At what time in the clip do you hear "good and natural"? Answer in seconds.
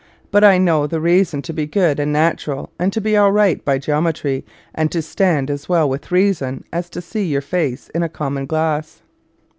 1.67-2.71